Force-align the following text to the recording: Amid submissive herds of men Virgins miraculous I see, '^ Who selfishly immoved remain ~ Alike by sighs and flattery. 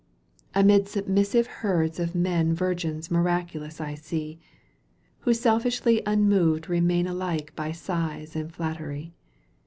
Amid 0.55 0.87
submissive 0.87 1.45
herds 1.45 1.99
of 1.99 2.15
men 2.15 2.55
Virgins 2.55 3.11
miraculous 3.11 3.79
I 3.79 3.93
see, 3.93 4.39
'^ 4.41 4.45
Who 5.19 5.31
selfishly 5.35 6.01
immoved 6.07 6.67
remain 6.67 7.05
~ 7.07 7.07
Alike 7.07 7.55
by 7.55 7.71
sighs 7.71 8.35
and 8.35 8.51
flattery. 8.51 9.13